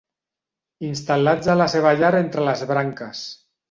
[0.87, 3.27] Instal·lats a la seva llar entre les branques.